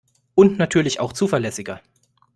[0.33, 1.79] Und natürlich auch zuverlässiger.